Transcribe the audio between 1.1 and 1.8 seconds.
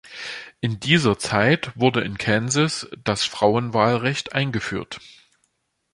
Zeit